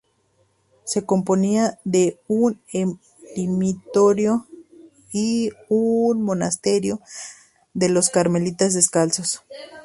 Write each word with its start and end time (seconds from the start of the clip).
Se 0.83 1.05
componía 1.05 1.77
de 1.83 2.19
un 2.27 2.59
eremitorio 2.73 4.47
y 5.11 5.51
un 5.69 6.23
monasterio 6.23 6.99
de 7.75 7.89
los 7.89 8.09
carmelitas 8.09 8.73
descalzos. 8.73 9.43